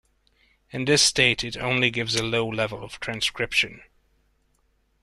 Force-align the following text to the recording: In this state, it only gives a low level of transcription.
In 0.71 0.85
this 0.85 1.03
state, 1.03 1.43
it 1.43 1.55
only 1.55 1.91
gives 1.91 2.15
a 2.15 2.23
low 2.23 2.47
level 2.49 2.83
of 2.83 2.99
transcription. 2.99 3.83